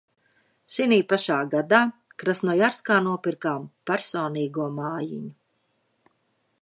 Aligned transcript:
Šinī 0.75 0.97
pašā 1.11 1.35
gadā 1.51 1.81
Krasnojarskā 2.23 2.97
nopirkām 3.09 3.67
personīgo 3.91 4.67
mājiņu. 4.81 5.33